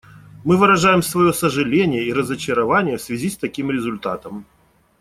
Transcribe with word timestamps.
Мы 0.43 0.57
выражаем 0.57 1.03
свое 1.03 1.31
сожаление 1.31 2.03
и 2.07 2.11
разочарование 2.11 2.97
в 2.97 3.01
связи 3.03 3.29
с 3.29 3.37
таким 3.37 3.69
результатом. 3.69 4.47